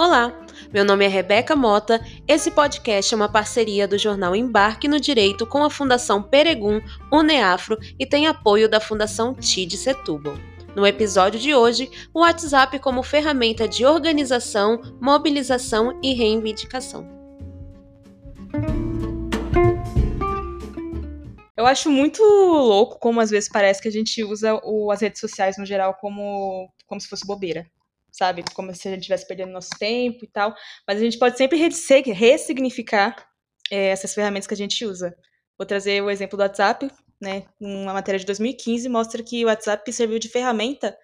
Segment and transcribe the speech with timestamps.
[0.00, 0.32] Olá,
[0.72, 2.00] meu nome é Rebeca Mota.
[2.28, 6.80] Esse podcast é uma parceria do jornal Embarque no Direito com a Fundação Peregum,
[7.12, 10.36] Uneafro e tem apoio da Fundação TID Setúbal.
[10.76, 17.04] No episódio de hoje, o WhatsApp como ferramenta de organização, mobilização e reivindicação.
[21.56, 25.20] Eu acho muito louco como às vezes parece que a gente usa o, as redes
[25.20, 27.66] sociais no geral como, como se fosse bobeira
[28.10, 28.44] sabe?
[28.54, 30.54] Como se a gente estivesse perdendo nosso tempo e tal.
[30.86, 33.16] Mas a gente pode sempre ressignificar
[33.70, 35.16] é, essas ferramentas que a gente usa.
[35.58, 36.90] Vou trazer o exemplo do WhatsApp,
[37.20, 37.44] né?
[37.60, 40.96] Uma matéria de 2015 mostra que o WhatsApp serviu de ferramenta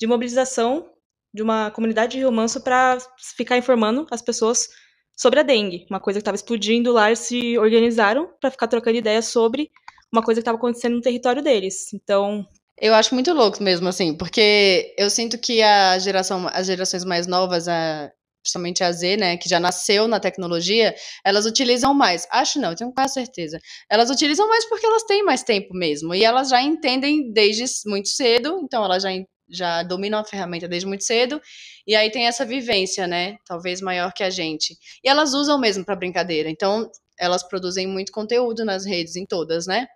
[0.00, 0.90] de mobilização
[1.32, 2.32] de uma comunidade de Rio
[2.62, 2.98] para
[3.36, 4.68] ficar informando as pessoas
[5.16, 8.98] sobre a dengue, uma coisa que estava explodindo lá, eles se organizaram para ficar trocando
[8.98, 9.68] ideias sobre
[10.12, 11.92] uma coisa que estava acontecendo no território deles.
[11.92, 12.46] Então,
[12.80, 17.26] eu acho muito louco mesmo, assim, porque eu sinto que a geração, as gerações mais
[17.26, 18.10] novas, a,
[18.42, 22.26] principalmente a Z, né, que já nasceu na tecnologia, elas utilizam mais.
[22.30, 23.58] Acho não, tenho quase certeza.
[23.90, 26.14] Elas utilizam mais porque elas têm mais tempo mesmo.
[26.14, 29.10] E elas já entendem desde muito cedo, então elas já,
[29.50, 31.40] já dominam a ferramenta desde muito cedo.
[31.86, 34.76] E aí tem essa vivência, né, talvez maior que a gente.
[35.04, 36.48] E elas usam mesmo para brincadeira.
[36.50, 39.86] Então elas produzem muito conteúdo nas redes, em todas, né?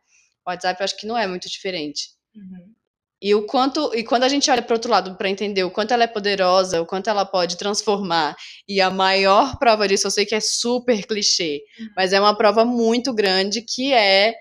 [0.46, 2.08] O WhatsApp acho que não é muito diferente.
[2.34, 2.72] Uhum.
[3.22, 5.70] E o quanto e quando a gente olha para o outro lado para entender o
[5.70, 8.34] quanto ela é poderosa, o quanto ela pode transformar,
[8.68, 11.88] e a maior prova disso, eu sei que é super clichê, uhum.
[11.96, 14.34] mas é uma prova muito grande que é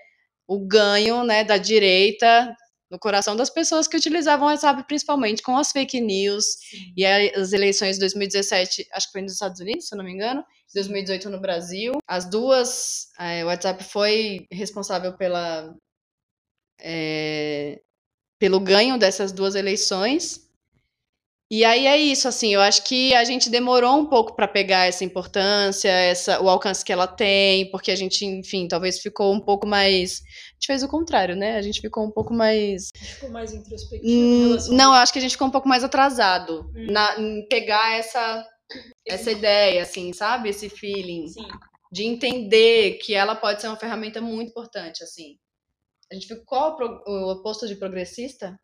[0.48, 2.54] o ganho, né, da direita
[2.90, 6.44] no coração das pessoas que utilizavam o WhatsApp, principalmente com as fake news
[6.94, 10.12] e as eleições de 2017, acho que foi nos Estados Unidos, se eu não me
[10.12, 11.94] engano, 2018 no Brasil.
[12.06, 15.74] As duas, é, o WhatsApp foi responsável pela
[16.82, 17.80] é,
[18.38, 20.50] pelo ganho dessas duas eleições.
[21.54, 24.86] E aí é isso, assim, eu acho que a gente demorou um pouco para pegar
[24.86, 29.38] essa importância, essa, o alcance que ela tem, porque a gente, enfim, talvez ficou um
[29.38, 30.22] pouco mais.
[30.22, 31.58] A gente fez o contrário, né?
[31.58, 32.88] A gente ficou um pouco mais.
[32.96, 34.10] Ficou mais introspectivo.
[34.10, 36.86] Hum, não, eu acho que a gente ficou um pouco mais atrasado hum.
[36.90, 38.48] na, em pegar essa,
[39.06, 40.48] essa ideia, assim, sabe?
[40.48, 41.28] Esse feeling.
[41.28, 41.46] Sim.
[41.92, 45.36] De entender que ela pode ser uma ferramenta muito importante, assim.
[46.12, 48.60] A gente viu qual o oposto de progressista?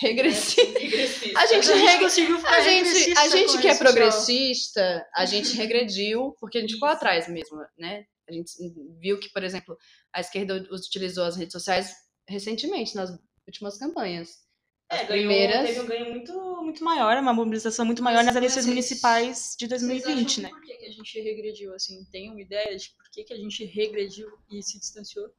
[0.00, 0.80] Regressista.
[0.80, 1.38] regressista.
[1.38, 6.58] A gente, conseguiu ficar a gente, a gente que é progressista, a gente regrediu porque
[6.58, 8.04] a gente ficou atrás mesmo, né?
[8.28, 8.50] A gente
[8.98, 9.76] viu que, por exemplo,
[10.12, 11.94] a esquerda utilizou as redes sociais
[12.28, 13.10] recentemente nas
[13.46, 14.42] últimas campanhas.
[14.90, 18.34] As é, primeiras ganhou, teve um ganho muito, muito maior, uma mobilização muito maior nas
[18.34, 20.48] eleições municipais de 2020, né?
[20.48, 22.04] Por que, que a gente regrediu assim?
[22.10, 25.30] Tem uma ideia de por que, que a gente regrediu e se distanciou?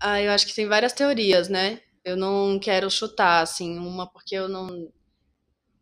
[0.00, 1.80] Ah, eu acho que tem várias teorias, né?
[2.04, 4.90] Eu não quero chutar, assim, uma porque eu não.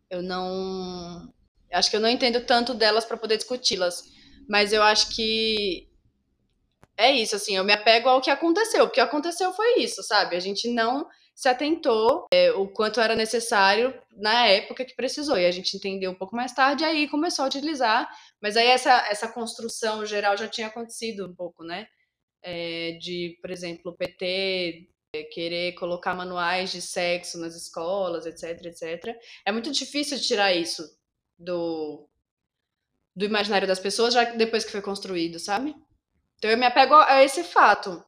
[0.09, 1.31] Eu não.
[1.71, 4.03] Acho que eu não entendo tanto delas para poder discuti-las.
[4.49, 5.87] Mas eu acho que.
[6.97, 8.85] É isso, assim, eu me apego ao que aconteceu.
[8.85, 10.35] O que aconteceu foi isso, sabe?
[10.35, 15.37] A gente não se atentou é, o quanto era necessário na época que precisou.
[15.37, 18.09] E a gente entendeu um pouco mais tarde, aí começou a utilizar.
[18.41, 21.87] Mas aí essa, essa construção geral já tinha acontecido um pouco, né?
[22.49, 28.65] É, de, por exemplo, o PT é, querer colocar manuais de sexo nas escolas, etc,
[28.65, 29.17] etc.
[29.45, 30.81] É muito difícil tirar isso
[31.37, 32.07] do,
[33.13, 35.75] do imaginário das pessoas já depois que foi construído, sabe?
[36.37, 38.01] Então eu me apego a esse fato,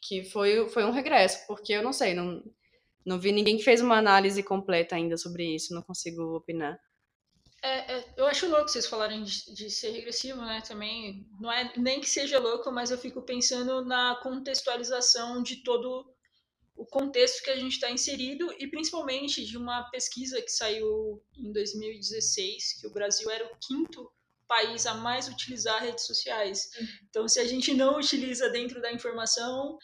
[0.00, 2.42] que foi, foi um regresso, porque eu não sei, não,
[3.04, 6.78] não vi ninguém que fez uma análise completa ainda sobre isso, não consigo opinar.
[7.62, 10.62] É, é, eu acho louco vocês falarem de, de, ser regressivo, né?
[10.66, 16.06] Também não é nem que seja louco, mas eu fico pensando na contextualização de todo
[16.76, 21.52] o contexto que a gente está inserido e principalmente de uma pesquisa que saiu em
[21.52, 24.10] 2016 que o Brasil era o quinto
[24.46, 26.70] país a mais utilizar redes sociais.
[26.78, 26.86] Uhum.
[27.08, 29.78] Então, se a gente não utiliza dentro da informação,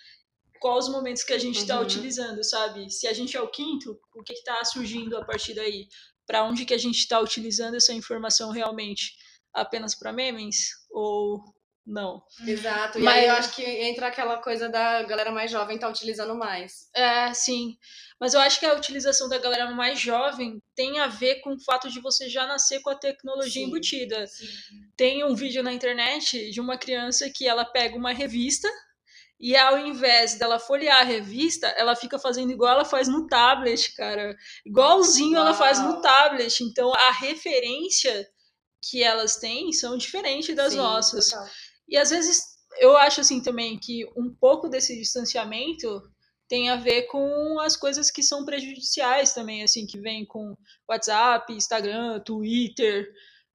[0.61, 1.85] quais os momentos que a gente está uhum.
[1.85, 2.91] utilizando, sabe?
[2.91, 5.89] Se a gente é o quinto, o que está surgindo a partir daí?
[6.31, 9.17] Para onde que a gente está utilizando essa informação realmente?
[9.53, 11.43] Apenas para memes ou
[11.85, 12.23] não?
[12.47, 13.01] Exato.
[13.01, 16.37] E Mas, aí eu acho que entra aquela coisa da galera mais jovem tá utilizando
[16.37, 16.89] mais.
[16.95, 17.77] É, sim.
[18.21, 21.65] Mas eu acho que a utilização da galera mais jovem tem a ver com o
[21.65, 24.25] fato de você já nascer com a tecnologia sim, embutida.
[24.29, 24.47] Sim.
[24.97, 28.69] Tem um vídeo na internet de uma criança que ela pega uma revista
[29.41, 33.95] e ao invés dela folhear a revista, ela fica fazendo igual ela faz no tablet,
[33.95, 34.37] cara.
[34.67, 35.47] Igualzinho Uau.
[35.47, 36.63] ela faz no tablet.
[36.63, 38.29] Então a referência
[38.83, 41.29] que elas têm são diferentes das Sim, nossas.
[41.31, 41.47] Total.
[41.89, 42.45] E às vezes
[42.79, 46.03] eu acho assim também que um pouco desse distanciamento
[46.49, 50.57] tem a ver com as coisas que são prejudiciais também, assim, que vem com
[50.89, 53.09] WhatsApp, Instagram, Twitter,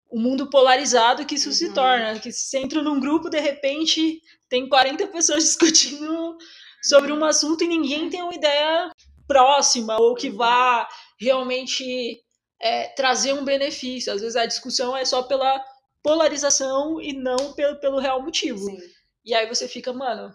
[0.10, 1.74] o mundo polarizado que isso se Uhum.
[1.74, 6.38] torna, que você entra num grupo, de repente, tem 40 pessoas discutindo
[6.82, 8.92] sobre um assunto e ninguém tem uma ideia
[9.28, 10.88] próxima ou que vá
[11.20, 12.22] realmente
[12.60, 14.14] é, trazer um benefício.
[14.14, 15.64] Às vezes a discussão é só pela
[16.04, 18.66] polarização e não pelo, pelo real motivo.
[18.66, 18.78] Sim.
[19.26, 20.32] E aí você fica, mano,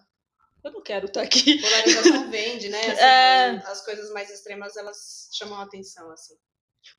[0.64, 1.60] eu não quero estar aqui.
[1.60, 2.80] Polarização vende, né?
[2.80, 3.62] Assim, É.
[3.66, 6.34] As coisas mais extremas, elas chamam a atenção, assim.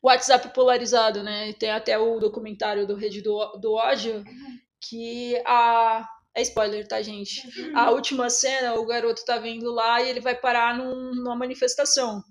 [0.02, 1.54] WhatsApp polarizado, né?
[1.54, 4.24] Tem até o documentário do Rede do, do Ódio,
[4.80, 6.08] que a.
[6.36, 7.42] É spoiler, tá, gente?
[7.76, 12.24] A última cena, o garoto tá vendo lá e ele vai parar num- numa manifestação.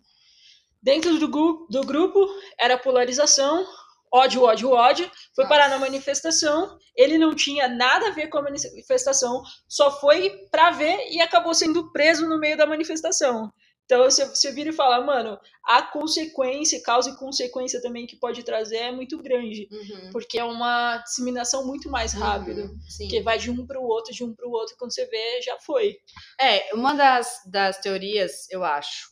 [0.83, 2.27] Dentro do, gru- do grupo
[2.59, 3.67] era polarização,
[4.13, 5.11] ódio, ódio, ódio.
[5.37, 6.79] Foi parar na manifestação.
[6.97, 11.53] Ele não tinha nada a ver com a manifestação, só foi pra ver e acabou
[11.55, 13.53] sendo preso no meio da manifestação.
[13.91, 18.45] Então você, você vira e fala, mano, a consequência, causa e consequência também que pode
[18.45, 19.69] trazer é muito grande.
[19.69, 20.11] Uhum.
[20.13, 22.67] Porque é uma disseminação muito mais rápida.
[22.67, 22.79] Uhum.
[22.99, 25.43] Porque vai de um para o outro, de um para o outro, quando você vê,
[25.43, 25.99] já foi.
[26.41, 29.11] É, uma das, das teorias, eu acho,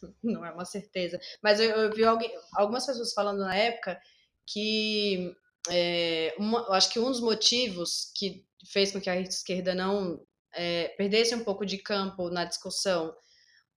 [0.24, 4.00] não é uma certeza, mas eu, eu vi alguém, algumas pessoas falando na época
[4.46, 5.30] que
[5.68, 10.18] é, uma- eu acho que um dos motivos que fez com que a esquerda não
[10.54, 13.14] é, perdesse um pouco de campo na discussão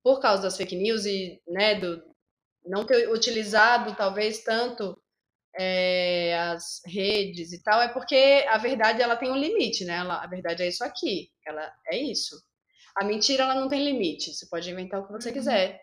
[0.04, 2.04] por causa das fake news e né, do
[2.66, 5.02] não ter utilizado talvez tanto
[5.58, 9.98] é, as redes e tal, é porque a verdade ela tem um limite, né?
[9.98, 12.42] Ela, a verdade é isso aqui, ela é isso.
[12.96, 15.82] A mentira ela não tem limite, você pode inventar o que você quiser.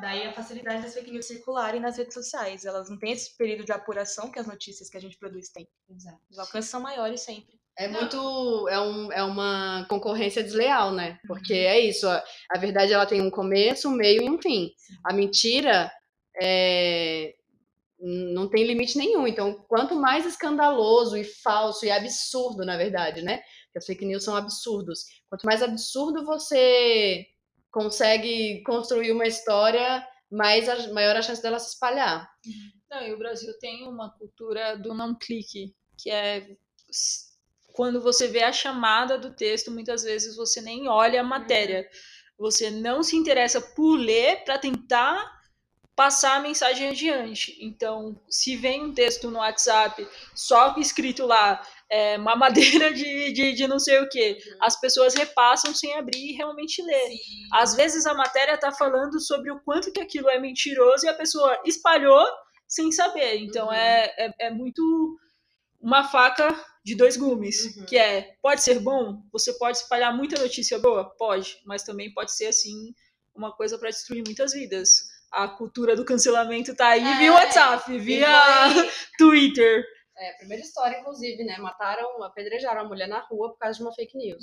[0.00, 2.64] Daí a facilidade das fake news circularem nas redes sociais.
[2.64, 5.68] Elas não têm esse período de apuração que as notícias que a gente produz têm.
[6.30, 7.59] Os alcances são maiores sempre.
[7.78, 8.68] É muito.
[8.68, 11.18] É, um, é uma concorrência desleal, né?
[11.26, 12.06] Porque é isso.
[12.08, 14.70] A, a verdade ela tem um começo, um meio e um fim.
[15.04, 15.90] A mentira
[16.40, 17.34] é,
[18.00, 19.26] não tem limite nenhum.
[19.26, 23.38] Então, quanto mais escandaloso e falso e absurdo, na verdade, né?
[23.66, 25.04] Porque as fake news são absurdos.
[25.28, 27.26] Quanto mais absurdo você
[27.70, 32.28] consegue construir uma história, mais a, maior a chance dela se espalhar.
[32.90, 36.48] Não, e o Brasil tem uma cultura do não clique, que é
[37.80, 41.88] quando você vê a chamada do texto, muitas vezes você nem olha a matéria.
[42.38, 45.40] Você não se interessa por ler para tentar
[45.96, 47.56] passar a mensagem adiante.
[47.58, 53.66] Então, se vem um texto no WhatsApp só escrito lá, é, mamadeira de, de, de
[53.66, 57.14] não sei o que, as pessoas repassam sem abrir e realmente ler.
[57.50, 61.14] Às vezes a matéria está falando sobre o quanto que aquilo é mentiroso e a
[61.14, 62.26] pessoa espalhou
[62.68, 63.38] sem saber.
[63.38, 63.72] Então Uhum.
[63.72, 65.18] é, é, é muito
[65.80, 66.54] uma faca
[66.84, 67.86] de dois gumes, Uhum.
[67.86, 71.04] que é, pode ser bom, você pode espalhar muita notícia boa?
[71.16, 72.94] Pode, mas também pode ser, assim,
[73.34, 75.08] uma coisa para destruir muitas vidas.
[75.30, 78.28] A cultura do cancelamento tá aí via É, WhatsApp, via
[79.18, 79.84] Twitter.
[80.16, 81.56] É, primeira história, inclusive, né?
[81.58, 84.42] Mataram, apedrejaram a mulher na rua por causa de uma fake news.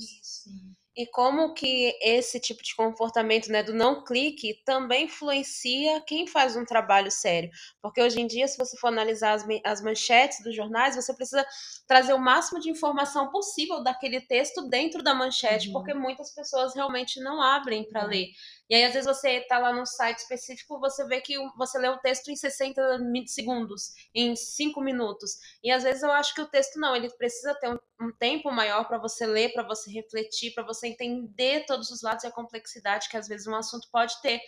[0.97, 6.55] E como que esse tipo de comportamento, né, do não clique, também influencia quem faz
[6.55, 7.51] um trabalho sério.
[7.81, 11.45] Porque hoje em dia, se você for analisar as, as manchetes dos jornais, você precisa
[11.87, 15.71] trazer o máximo de informação possível daquele texto dentro da manchete, Uhum.
[15.71, 18.09] porque muitas pessoas realmente não abrem para Uhum.
[18.09, 18.27] ler.
[18.69, 21.87] E aí, às vezes, você tá lá num site específico, você vê que você lê
[21.89, 25.37] o texto em 60 mi- segundos, em 5 minutos.
[25.63, 28.51] E às vezes eu acho que o texto não, ele precisa ter um, um tempo
[28.51, 32.31] maior para você ler, para você refletir, para você entender todos os lados e a
[32.31, 34.39] complexidade que às vezes um assunto pode ter.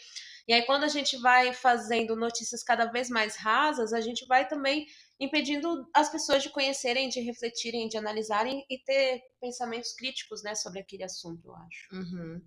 [0.48, 4.48] E aí, quando a gente vai fazendo notícias cada vez mais rasas, a gente vai
[4.48, 4.88] também
[5.20, 10.80] impedindo as pessoas de conhecerem, de refletirem, de analisarem e ter pensamentos críticos, né, sobre
[10.80, 11.88] aquele assunto, eu acho.
[11.94, 12.42] Uhum.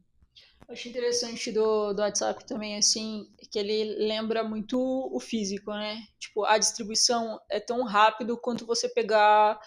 [0.67, 6.03] Eu Acho interessante do, do WhatsApp também, assim, que ele lembra muito o físico, né?
[6.19, 9.61] Tipo, a distribuição é tão rápido quanto você pegar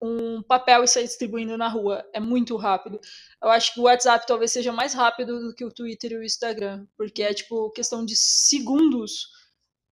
[0.00, 2.04] um papel e sair distribuindo na rua.
[2.12, 3.00] É muito rápido.
[3.42, 6.24] Eu acho que o WhatsApp talvez seja mais rápido do que o Twitter e o
[6.24, 9.28] Instagram, porque é, tipo, questão de segundos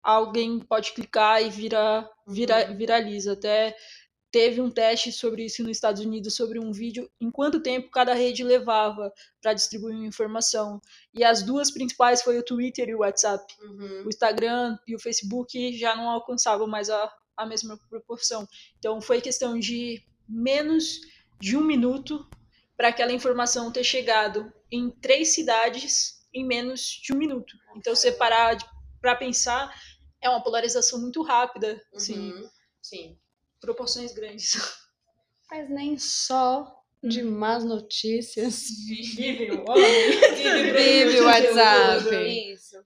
[0.02, 3.32] alguém pode clicar e vira, vira, viraliza.
[3.32, 3.74] Até
[4.30, 8.12] teve um teste sobre isso nos Estados Unidos, sobre um vídeo, em quanto tempo cada
[8.12, 10.80] rede levava para distribuir uma informação.
[11.14, 13.44] E as duas principais foi o Twitter e o WhatsApp.
[13.62, 14.02] Uhum.
[14.04, 18.46] O Instagram e o Facebook já não alcançavam mais a, a mesma proporção.
[18.78, 21.00] Então foi questão de menos
[21.40, 22.26] de um minuto
[22.76, 27.56] para aquela informação ter chegado em três cidades em menos de um minuto.
[27.76, 28.56] Então, você parar
[29.00, 29.72] para pensar,
[30.20, 32.48] é uma polarização muito rápida, assim, Uhum.
[32.82, 33.18] Sim.
[33.60, 34.54] proporções grandes.
[35.50, 38.64] Mas nem só de más notícias.
[38.88, 40.72] Vive o homem.
[40.72, 42.52] Vive o WhatsApp.
[42.52, 42.76] Isso.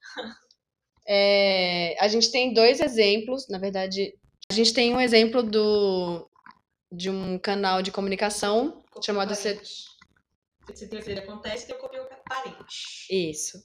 [1.07, 4.12] É, a gente tem dois exemplos, na verdade,
[4.50, 6.28] a gente tem um exemplo do,
[6.90, 9.61] de um canal de comunicação chamado C-
[10.75, 13.07] Se tem CD acontece, o copio parente.
[13.11, 13.62] Isso.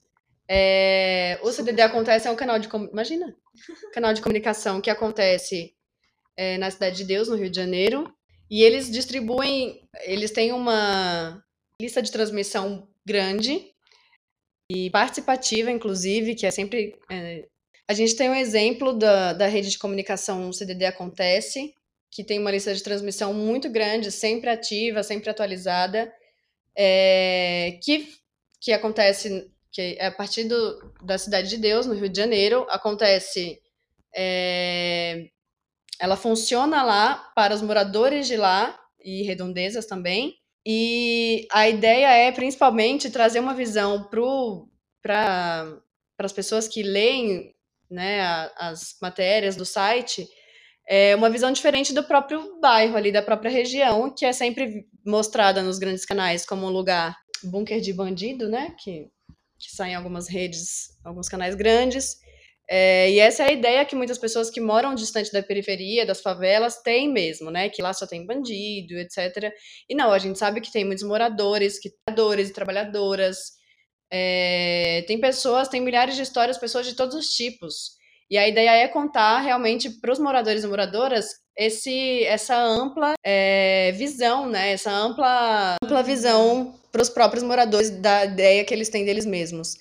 [0.47, 2.67] É, o CDD Acontece é um canal de.
[2.91, 3.33] Imagina!
[3.93, 5.73] Canal de comunicação que acontece
[6.35, 8.13] é, na Cidade de Deus, no Rio de Janeiro.
[8.51, 9.87] E eles distribuem.
[10.01, 11.41] Eles têm uma
[11.81, 13.71] lista de transmissão grande
[14.69, 16.99] e participativa, inclusive, que é sempre.
[17.09, 17.47] é,
[17.93, 21.75] a gente tem um exemplo da, da rede de comunicação CDD Acontece,
[22.09, 26.11] que tem uma lista de transmissão muito grande, sempre ativa, sempre atualizada,
[26.75, 28.09] é, que,
[28.59, 32.65] que acontece que é a partir do, da Cidade de Deus, no Rio de Janeiro,
[32.69, 33.59] acontece.
[34.15, 35.27] é,
[35.99, 40.35] ela funciona lá para os moradores de lá e redondezas também.
[40.65, 45.77] E a ideia é principalmente trazer uma visão para
[46.17, 47.52] as pessoas que leem
[47.93, 50.27] né, a- as matérias do site,
[50.87, 55.61] é uma visão diferente do próprio bairro ali, da própria região, que é sempre mostrada
[55.61, 58.75] nos grandes canais como um lugar bunker de bandido, né?
[58.83, 59.07] Que,
[59.59, 62.17] que sai em algumas redes, alguns canais grandes.
[62.69, 66.21] É, e essa é a ideia que muitas pessoas que moram distante da periferia, das
[66.21, 67.69] favelas, têm mesmo, né?
[67.69, 69.51] Que lá só tem bandido, etc.
[69.89, 73.37] E não, a gente sabe que tem muitos moradores, que trabalhadores e trabalhadoras.
[74.15, 77.97] É, tem pessoas, tem milhares de histórias, pessoas de todos os tipos.
[78.29, 81.25] E a ideia é contar realmente para os moradores e moradoras
[81.57, 84.71] esse, essa ampla é, visão, né?
[84.71, 89.75] Essa ampla, ampla visão para os próprios moradores da ideia que eles têm deles mesmos.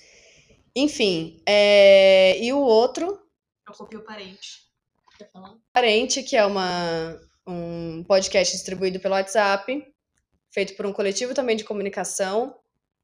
[0.75, 3.21] Enfim, é, e o outro,
[3.67, 4.63] É o copio parente.
[5.15, 5.55] Quer falar?
[5.71, 9.85] Parente, que é uma, um podcast distribuído pelo WhatsApp,
[10.51, 12.55] feito por um coletivo também de comunicação,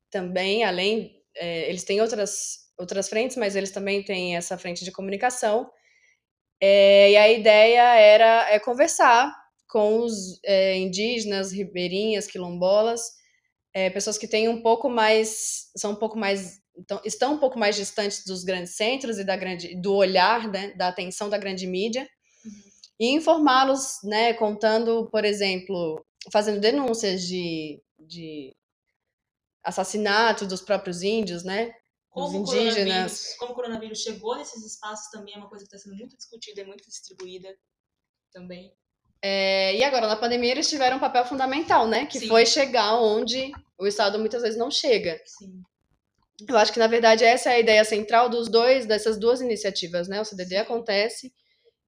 [0.09, 4.91] também, além, é, eles têm outras, outras frentes, mas eles também têm essa frente de
[4.91, 5.69] comunicação.
[6.61, 9.33] É, e a ideia era é conversar
[9.67, 13.01] com os é, indígenas, ribeirinhas, quilombolas,
[13.73, 17.57] é, pessoas que têm um pouco mais, são um pouco mais, então, estão um pouco
[17.57, 21.67] mais distantes dos grandes centros e da grande, do olhar, né, da atenção da grande
[21.67, 22.09] mídia,
[22.99, 28.53] e informá-los, né, contando, por exemplo, fazendo denúncias de, de
[29.63, 31.71] assassinato dos próprios índios, né,
[32.09, 33.35] Como dos o, indígenas.
[33.37, 36.61] como o coronavírus chegou nesses espaços também é uma coisa que está sendo muito discutida
[36.61, 37.49] e muito distribuída
[38.31, 38.73] também.
[39.21, 42.27] É, e agora, na pandemia, eles tiveram um papel fundamental, né, que Sim.
[42.27, 45.19] foi chegar onde o Estado muitas vezes não chega.
[45.25, 45.61] Sim.
[46.47, 50.07] Eu acho que, na verdade, essa é a ideia central dos dois, dessas duas iniciativas,
[50.07, 51.33] né, o CDD Acontece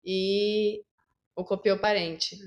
[0.04, 0.84] e
[1.36, 2.38] o Copiou Parente.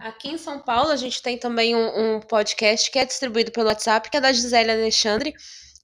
[0.00, 3.68] Aqui em São Paulo, a gente tem também um, um podcast que é distribuído pelo
[3.68, 5.32] WhatsApp, que é da Gisele Alexandre,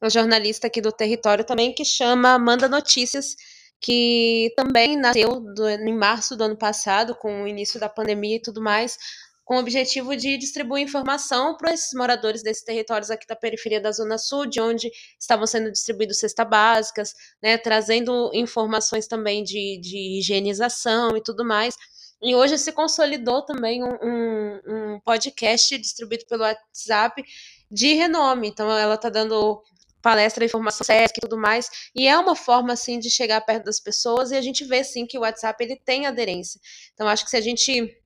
[0.02, 3.34] uma jornalista aqui do território também, que chama Manda Notícias,
[3.80, 8.42] que também nasceu do- em março do ano passado, com o início da pandemia e
[8.42, 8.96] tudo mais,
[9.44, 13.90] com o objetivo de distribuir informação para esses moradores desses territórios aqui da periferia da
[13.90, 14.88] Zona Sul, de onde
[15.18, 21.74] estavam sendo distribuídos cestas básicas, né, trazendo informações também de, de higienização e tudo mais.
[22.22, 24.60] E hoje se consolidou também um, um-
[24.94, 27.22] um podcast distribuído pelo WhatsApp
[27.70, 28.48] de renome.
[28.48, 29.62] Então ela está dando
[30.02, 31.70] palestra, informação, SESC e tudo mais.
[31.94, 35.06] E é uma forma, assim, de chegar perto das pessoas e a gente vê, sim,
[35.06, 36.60] que o WhatsApp ele tem aderência.
[36.94, 37.96] Então acho que se a gente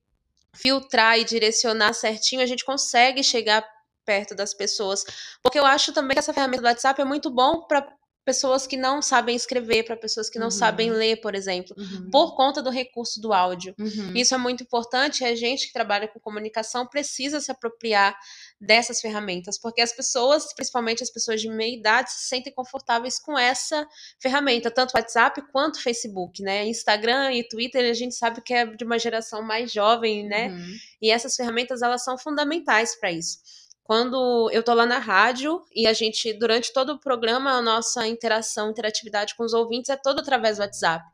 [0.53, 3.65] filtrar e direcionar certinho, a gente consegue chegar
[4.05, 5.03] perto das pessoas.
[5.41, 7.85] Porque eu acho também que essa ferramenta do WhatsApp é muito bom para
[8.25, 10.51] pessoas que não sabem escrever, para pessoas que não Uhum.
[10.51, 11.75] sabem ler, por exemplo,
[12.11, 13.75] por conta do recurso do áudio.
[13.79, 14.11] Uhum.
[14.15, 15.23] Isso é muito importante.
[15.23, 18.17] e A gente que trabalha com comunicação precisa se apropriar
[18.59, 23.37] dessas ferramentas, porque as pessoas, principalmente as pessoas de meia idade, se sentem confortáveis com
[23.37, 23.87] essa
[24.19, 26.65] ferramenta, tanto WhatsApp quanto Facebook, né?
[26.65, 30.47] Instagram e Twitter, a gente sabe que é de uma geração mais jovem, né?
[30.49, 30.75] Uhum.
[31.01, 33.37] E essas ferramentas elas são fundamentais para isso.
[33.85, 38.07] Quando eu tô lá na rádio e a gente, durante todo o programa, a nossa
[38.07, 41.05] interação, interatividade com os ouvintes é toda através do WhatsApp.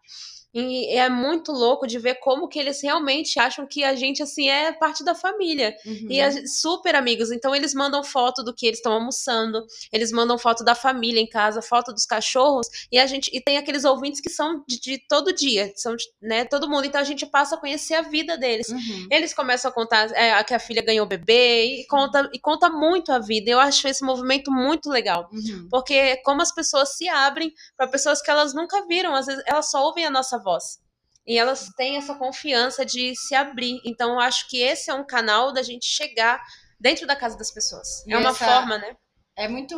[0.53, 4.50] E é muito louco de ver como que eles realmente acham que a gente, assim,
[4.50, 5.75] é parte da família.
[5.86, 6.08] Uhum.
[6.10, 7.31] E a super amigos.
[7.31, 11.27] Então eles mandam foto do que eles estão almoçando, eles mandam foto da família em
[11.27, 14.98] casa, foto dos cachorros, e a gente e tem aqueles ouvintes que são de, de
[15.08, 16.86] todo dia, são de, né, todo mundo.
[16.86, 18.67] Então a gente passa a conhecer a vida deles.
[18.70, 19.08] Uhum.
[19.10, 23.12] Eles começam a contar é, que a filha ganhou bebê e conta, e conta muito
[23.12, 23.50] a vida.
[23.50, 25.29] Eu acho esse movimento muito legal.
[25.31, 25.67] Uhum.
[25.70, 29.70] Porque como as pessoas se abrem para pessoas que elas nunca viram, às vezes elas
[29.70, 30.79] só ouvem a nossa voz.
[31.25, 33.79] E elas têm essa confiança de se abrir.
[33.86, 36.41] Então, eu acho que esse é um canal da gente chegar
[36.79, 38.05] dentro da casa das pessoas.
[38.07, 38.95] E é uma forma, né?
[39.38, 39.77] É muito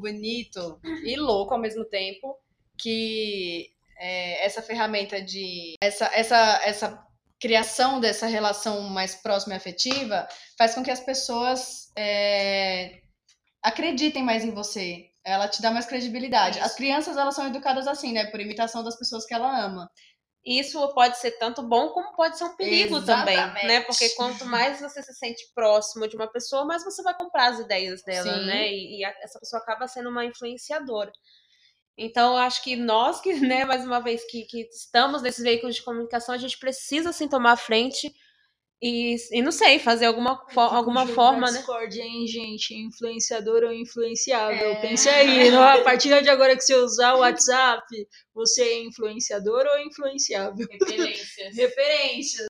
[0.00, 2.36] bonito e louco ao mesmo tempo
[2.78, 5.74] que é, essa ferramenta de.
[5.80, 7.06] Essa, essa, essa
[7.40, 10.28] criação dessa relação mais próxima e afetiva
[10.58, 13.00] faz com que as pessoas é,
[13.62, 15.11] acreditem mais em você.
[15.24, 16.58] Ela te dá mais credibilidade.
[16.58, 16.66] Isso.
[16.66, 18.26] As crianças, elas são educadas assim, né?
[18.30, 19.88] Por imitação das pessoas que ela ama.
[20.44, 23.66] Isso pode ser tanto bom como pode ser um perigo também, Exatamente.
[23.66, 23.80] né?
[23.82, 27.60] Porque quanto mais você se sente próximo de uma pessoa, mais você vai comprar as
[27.60, 28.46] ideias dela, Sim.
[28.46, 28.68] né?
[28.68, 31.12] E, e a- essa pessoa acaba sendo uma influenciadora.
[31.96, 35.76] Então, eu acho que nós que, né, mais uma vez, que, que estamos nesses veículos
[35.76, 38.12] de comunicação, a gente precisa, assim, tomar a frente
[38.82, 41.58] e, e não sei, fazer alguma, fo- alguma forma, né?
[41.58, 42.74] Discord, hein, gente?
[42.74, 44.70] Influenciador ou influenciável?
[44.72, 44.80] É.
[44.80, 45.62] Pense aí, não?
[45.62, 47.84] a partir de agora que você usar o WhatsApp,
[48.34, 50.66] você é influenciador ou influenciável?
[50.70, 51.54] Referências.
[51.56, 52.48] Referências.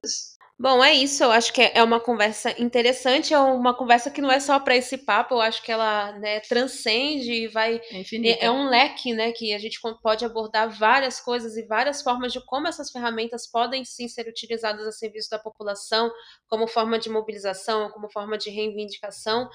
[0.63, 1.25] Bom, é isso.
[1.25, 4.77] Eu acho que é uma conversa interessante, é uma conversa que não é só para
[4.77, 8.39] esse papo, eu acho que ela né, transcende e vai É infinita.
[8.41, 12.33] É, é um leque, né, que a gente pode abordar várias coisas e várias formas
[12.33, 16.09] de como essas ferramentas podem sim ser utilizadas a serviço da população,
[16.47, 19.49] como forma de mobilização, como forma de reivindicação.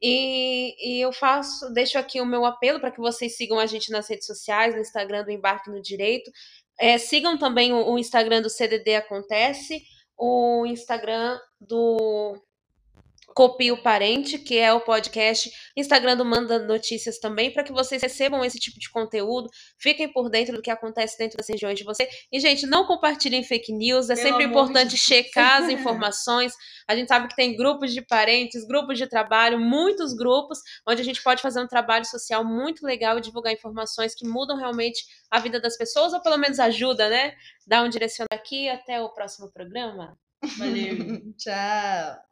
[0.00, 3.90] E, e eu faço, deixo aqui o meu apelo para que vocês sigam a gente
[3.90, 6.30] nas redes sociais, no Instagram do Embarque no Direito.
[6.80, 9.82] É, sigam também o, o Instagram do CDD Acontece,
[10.16, 12.36] o Instagram do
[13.34, 18.44] Copio Parente, que é o podcast, Instagram do Manda Notícias também, para que vocês recebam
[18.44, 22.08] esse tipo de conteúdo, fiquem por dentro do que acontece dentro das regiões de você.
[22.32, 25.00] E, gente, não compartilhem fake news, é Pelo sempre de importante Deus.
[25.00, 26.52] checar as informações.
[26.88, 31.04] A gente sabe que tem grupos de parentes, grupos de trabalho, muitos grupos, onde a
[31.04, 35.40] gente pode fazer um trabalho social muito legal e divulgar informações que mudam realmente a
[35.40, 37.34] vida das pessoas, ou pelo menos ajuda, né?
[37.66, 38.68] Dá um direcionamento aqui.
[38.68, 40.18] Até o próximo programa.
[40.58, 40.96] Valeu.
[41.38, 42.24] Tchau.